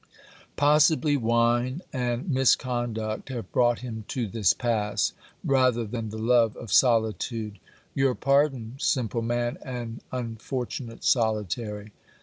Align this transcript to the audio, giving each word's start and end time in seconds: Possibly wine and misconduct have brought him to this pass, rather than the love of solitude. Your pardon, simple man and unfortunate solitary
Possibly 0.55 1.15
wine 1.15 1.83
and 1.93 2.27
misconduct 2.27 3.29
have 3.29 3.51
brought 3.51 3.81
him 3.81 4.03
to 4.07 4.25
this 4.25 4.51
pass, 4.51 5.13
rather 5.43 5.85
than 5.85 6.09
the 6.09 6.17
love 6.17 6.57
of 6.57 6.73
solitude. 6.73 7.59
Your 7.93 8.15
pardon, 8.15 8.77
simple 8.79 9.21
man 9.21 9.59
and 9.61 10.01
unfortunate 10.11 11.03
solitary 11.03 11.91